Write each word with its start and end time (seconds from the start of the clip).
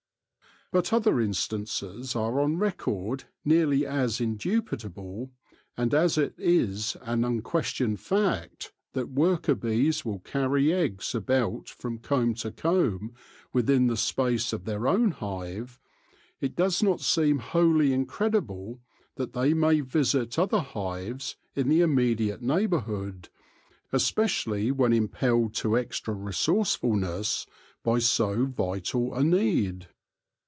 But 0.73 0.93
other 0.93 1.19
instances 1.19 2.15
are 2.15 2.39
on 2.39 2.55
record 2.57 3.25
nearly 3.43 3.85
as 3.85 4.21
indubitable, 4.21 5.29
and 5.75 5.93
as 5.93 6.17
it 6.17 6.33
is 6.37 6.95
an 7.01 7.25
unquestioned 7.25 7.99
fact 7.99 8.71
that 8.93 9.09
worker 9.09 9.53
bees 9.53 10.05
will 10.05 10.19
carry 10.19 10.71
eggs 10.71 11.13
about 11.13 11.67
from 11.67 11.97
comb 11.99 12.35
to 12.35 12.53
comb 12.53 13.13
within 13.51 13.87
the 13.87 13.97
space 13.97 14.53
of 14.53 14.63
their 14.63 14.87
own 14.87 15.11
hive, 15.11 15.77
it 16.39 16.55
does 16.55 16.81
not 16.81 17.01
seem 17.01 17.39
wholly 17.39 17.91
incredible 17.91 18.79
that 19.15 19.33
they 19.33 19.53
may 19.53 19.81
visit 19.81 20.39
other 20.39 20.61
hives 20.61 21.35
in 21.53 21.67
the 21.67 21.81
immediate 21.81 22.41
neighbourhood, 22.41 23.27
especially 23.91 24.71
when 24.71 24.93
impelled 24.93 25.53
to 25.55 25.77
extra 25.77 26.13
resourcefulness 26.13 27.45
by 27.83 27.99
so 27.99 28.45
vital 28.45 29.13
a 29.13 29.21
need. 29.21 29.87